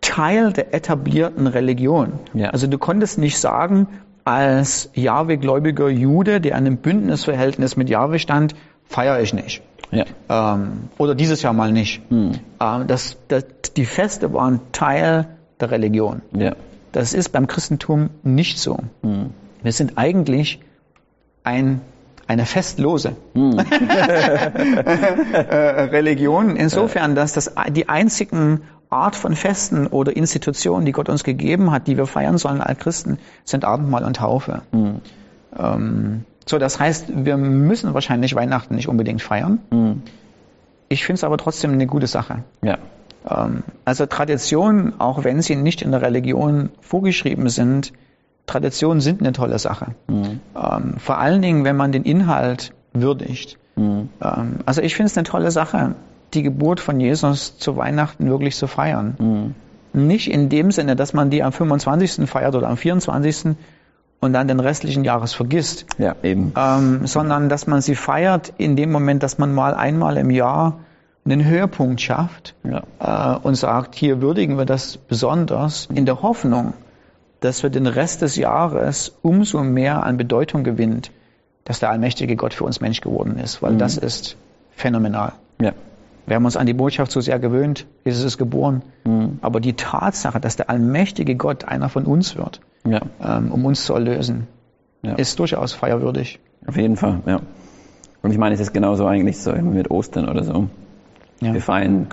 Teil 0.00 0.52
der 0.52 0.74
etablierten 0.74 1.46
Religion. 1.46 2.14
Ja. 2.34 2.50
Also 2.50 2.66
du 2.66 2.78
konntest 2.78 3.18
nicht 3.18 3.38
sagen, 3.38 3.86
als 4.24 4.90
Jahwe-gläubiger 4.94 5.88
Jude, 5.88 6.40
der 6.40 6.56
an 6.56 6.66
einem 6.66 6.76
Bündnisverhältnis 6.76 7.76
mit 7.76 7.88
Jahwe 7.88 8.18
stand, 8.18 8.54
feiere 8.84 9.20
ich 9.20 9.32
nicht. 9.32 9.62
Ja. 9.90 10.04
Ähm, 10.28 10.88
oder 10.98 11.14
dieses 11.14 11.42
Jahr 11.42 11.52
mal 11.52 11.72
nicht. 11.72 12.02
Hm. 12.08 12.32
Ähm, 12.60 12.86
das, 12.86 13.16
das, 13.28 13.44
die 13.76 13.84
Feste 13.84 14.32
waren 14.32 14.60
Teil 14.72 15.26
der 15.60 15.70
Religion. 15.70 16.22
Ja. 16.32 16.54
Das 16.92 17.14
ist 17.14 17.30
beim 17.30 17.46
Christentum 17.46 18.10
nicht 18.22 18.58
so. 18.58 18.78
Hm. 19.02 19.30
Wir 19.62 19.72
sind 19.72 19.96
eigentlich 19.96 20.60
ein, 21.44 21.80
eine 22.26 22.46
festlose 22.46 23.16
hm. 23.34 23.58
Religion, 25.92 26.56
insofern, 26.56 27.14
dass 27.14 27.32
das 27.32 27.52
die 27.70 27.88
einzigen 27.88 28.62
Art 28.92 29.16
von 29.16 29.34
Festen 29.34 29.86
oder 29.86 30.14
Institutionen, 30.16 30.84
die 30.84 30.92
Gott 30.92 31.08
uns 31.08 31.24
gegeben 31.24 31.72
hat, 31.72 31.86
die 31.86 31.96
wir 31.96 32.06
feiern 32.06 32.38
sollen 32.38 32.60
als 32.60 32.78
Christen, 32.78 33.18
sind 33.44 33.64
Abendmahl 33.64 34.04
und 34.04 34.16
Taufe. 34.16 34.62
Mhm. 34.70 35.00
Ähm, 35.58 36.24
so, 36.46 36.58
das 36.58 36.78
heißt, 36.78 37.06
wir 37.24 37.36
müssen 37.36 37.94
wahrscheinlich 37.94 38.34
Weihnachten 38.34 38.74
nicht 38.74 38.88
unbedingt 38.88 39.22
feiern. 39.22 39.60
Mhm. 39.70 40.02
Ich 40.88 41.04
finde 41.04 41.14
es 41.14 41.24
aber 41.24 41.38
trotzdem 41.38 41.72
eine 41.72 41.86
gute 41.86 42.06
Sache. 42.06 42.44
Ja. 42.62 42.78
Ähm, 43.28 43.62
also 43.84 44.06
Traditionen, 44.06 45.00
auch 45.00 45.24
wenn 45.24 45.40
sie 45.40 45.56
nicht 45.56 45.80
in 45.82 45.90
der 45.90 46.02
Religion 46.02 46.70
vorgeschrieben 46.80 47.48
sind, 47.48 47.92
Traditionen 48.46 49.00
sind 49.00 49.20
eine 49.20 49.32
tolle 49.32 49.58
Sache. 49.58 49.94
Mhm. 50.08 50.40
Ähm, 50.56 50.94
vor 50.98 51.18
allen 51.18 51.42
Dingen, 51.42 51.64
wenn 51.64 51.76
man 51.76 51.92
den 51.92 52.02
Inhalt 52.02 52.72
würdigt. 52.92 53.58
Mhm. 53.76 54.08
Ähm, 54.22 54.56
also 54.66 54.82
ich 54.82 54.94
finde 54.94 55.10
es 55.10 55.16
eine 55.16 55.24
tolle 55.24 55.50
Sache, 55.50 55.94
die 56.34 56.42
Geburt 56.42 56.80
von 56.80 57.00
Jesus 57.00 57.58
zu 57.58 57.76
Weihnachten 57.76 58.28
wirklich 58.28 58.56
zu 58.56 58.66
feiern. 58.66 59.16
Mhm. 59.18 59.54
Nicht 60.06 60.30
in 60.30 60.48
dem 60.48 60.70
Sinne, 60.70 60.96
dass 60.96 61.12
man 61.12 61.30
die 61.30 61.42
am 61.42 61.52
25. 61.52 62.28
feiert 62.28 62.54
oder 62.54 62.68
am 62.68 62.76
24. 62.76 63.56
und 64.20 64.32
dann 64.32 64.48
den 64.48 64.60
restlichen 64.60 65.04
Jahres 65.04 65.34
vergisst. 65.34 65.86
Ja, 65.98 66.16
eben. 66.22 66.52
Ähm, 66.56 67.06
sondern 67.06 67.48
dass 67.48 67.66
man 67.66 67.82
sie 67.82 67.94
feiert 67.94 68.54
in 68.56 68.76
dem 68.76 68.90
Moment, 68.90 69.22
dass 69.22 69.38
man 69.38 69.52
mal 69.52 69.74
einmal 69.74 70.16
im 70.16 70.30
Jahr 70.30 70.78
einen 71.24 71.44
Höhepunkt 71.44 72.00
schafft 72.00 72.54
ja. 72.64 72.82
äh, 72.98 73.38
und 73.38 73.54
sagt, 73.54 73.94
hier 73.94 74.20
würdigen 74.22 74.58
wir 74.58 74.64
das 74.64 74.96
besonders 74.96 75.88
in 75.94 76.06
der 76.06 76.22
Hoffnung, 76.22 76.72
dass 77.42 77.62
wir 77.62 77.70
den 77.70 77.86
Rest 77.86 78.22
des 78.22 78.36
Jahres 78.36 79.18
umso 79.22 79.62
mehr 79.62 80.04
an 80.04 80.16
Bedeutung 80.16 80.64
gewinnt, 80.64 81.10
dass 81.64 81.80
der 81.80 81.90
allmächtige 81.90 82.36
Gott 82.36 82.54
für 82.54 82.64
uns 82.64 82.80
Mensch 82.80 83.00
geworden 83.00 83.38
ist, 83.38 83.62
weil 83.62 83.72
mhm. 83.72 83.78
das 83.78 83.96
ist 83.96 84.36
phänomenal. 84.70 85.32
Ja. 85.60 85.72
Wir 86.26 86.36
haben 86.36 86.44
uns 86.44 86.56
an 86.56 86.66
die 86.66 86.72
Botschaft 86.72 87.10
so 87.10 87.20
sehr 87.20 87.40
gewöhnt, 87.40 87.86
Jesus 88.04 88.22
ist 88.24 88.38
geboren. 88.38 88.82
Mhm. 89.04 89.38
Aber 89.42 89.60
die 89.60 89.74
Tatsache, 89.74 90.38
dass 90.38 90.56
der 90.56 90.70
allmächtige 90.70 91.34
Gott 91.34 91.64
einer 91.64 91.88
von 91.88 92.04
uns 92.04 92.36
wird, 92.36 92.60
ja. 92.86 93.00
ähm, 93.20 93.50
um 93.50 93.64
uns 93.64 93.84
zu 93.84 93.94
erlösen, 93.94 94.46
ja. 95.02 95.14
ist 95.14 95.38
durchaus 95.38 95.72
feierwürdig. 95.72 96.38
Auf 96.66 96.76
jeden 96.76 96.96
Fall, 96.96 97.20
ja. 97.26 97.40
Und 98.22 98.30
ich 98.30 98.38
meine, 98.38 98.54
es 98.54 98.60
ist 98.60 98.72
genauso 98.72 99.04
eigentlich 99.06 99.38
so 99.38 99.52
mit 99.52 99.90
Ostern 99.90 100.28
oder 100.28 100.44
so. 100.44 100.68
Ja. 101.40 101.52
Wir 101.52 101.60
feiern 101.60 102.06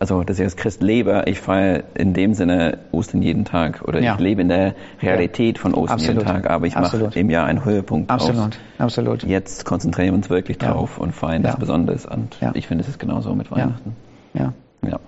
also 0.00 0.24
dass 0.24 0.38
ich 0.38 0.44
als 0.44 0.56
Christ 0.56 0.82
lebe, 0.82 1.24
ich 1.26 1.40
feiere 1.40 1.84
in 1.94 2.14
dem 2.14 2.32
Sinne 2.32 2.78
Ostern 2.90 3.20
jeden 3.20 3.44
Tag 3.44 3.82
oder 3.86 4.00
ja. 4.00 4.14
ich 4.14 4.20
lebe 4.20 4.40
in 4.40 4.48
der 4.48 4.74
Realität 5.02 5.58
von 5.58 5.74
Ostern 5.74 5.96
Absolut. 5.98 6.22
jeden 6.22 6.26
Tag, 6.26 6.50
aber 6.50 6.66
ich 6.66 6.74
mache 6.74 7.10
im 7.14 7.30
Jahr 7.30 7.46
einen 7.46 7.64
Höhepunkt 7.64 8.10
Absolut. 8.10 8.38
Aus. 8.38 8.58
Absolut. 8.78 9.22
Jetzt 9.24 9.66
konzentrieren 9.66 10.08
wir 10.08 10.14
uns 10.14 10.30
wirklich 10.30 10.56
drauf 10.56 10.94
ja. 10.96 11.04
und 11.04 11.12
feiern 11.12 11.42
das 11.42 11.56
Besonderes 11.56 12.06
und 12.06 12.38
ich 12.54 12.66
finde, 12.66 12.82
es 12.82 12.88
ist 12.88 12.98
genauso 12.98 13.34
mit 13.34 13.50
Weihnachten. 13.50 13.94
Ja. 14.32 14.54
ja. 14.86 14.98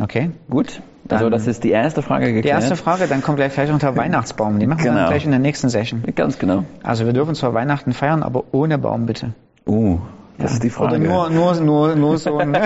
Okay. 0.00 0.30
Gut. 0.48 0.80
Dann 1.08 1.18
also 1.18 1.30
das 1.30 1.46
ist 1.46 1.64
die 1.64 1.70
erste 1.70 2.02
Frage 2.02 2.26
geklärt. 2.26 2.44
Die 2.44 2.48
erste 2.48 2.76
Frage, 2.76 3.08
dann 3.08 3.22
kommt 3.22 3.38
gleich 3.38 3.52
vielleicht 3.52 3.72
noch 3.72 3.80
der 3.80 3.96
Weihnachtsbaum. 3.96 4.60
Die 4.60 4.66
machen 4.66 4.82
genau. 4.82 4.94
wir 4.94 5.00
dann 5.00 5.08
gleich 5.08 5.24
in 5.24 5.30
der 5.30 5.40
nächsten 5.40 5.70
Session. 5.70 6.04
Ganz 6.14 6.38
genau. 6.38 6.64
Also 6.84 7.04
wir 7.04 7.12
dürfen 7.14 7.34
zwar 7.34 7.54
Weihnachten 7.54 7.92
feiern, 7.92 8.22
aber 8.22 8.44
ohne 8.52 8.78
Baum 8.78 9.06
bitte. 9.06 9.32
Uh, 9.66 9.98
das 10.38 10.52
ist 10.52 10.62
die 10.62 10.70
Frage. 10.70 10.96
Oder 10.96 10.98
nur, 10.98 11.30
nur, 11.30 11.54
nur, 11.60 11.96
nur 11.96 12.18
so 12.18 12.38
ein 12.38 12.52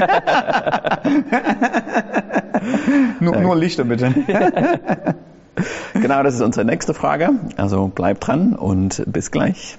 nur, 3.20 3.36
nur 3.36 3.56
Lichter 3.56 3.84
bitte. 3.84 4.12
genau, 5.94 6.22
das 6.22 6.34
ist 6.34 6.42
unsere 6.42 6.66
nächste 6.66 6.94
Frage. 6.94 7.30
Also 7.56 7.88
bleibt 7.88 8.26
dran 8.26 8.54
und 8.54 9.02
bis 9.06 9.30
gleich. 9.30 9.78